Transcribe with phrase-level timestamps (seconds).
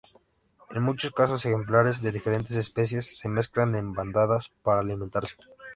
[0.71, 5.35] En muchos casos, ejemplares de diferentes especies se mezclan en bandadas para alimentarse.